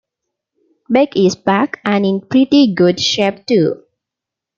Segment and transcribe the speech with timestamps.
[0.89, 3.83] Beck is back, and in pretty good shape too.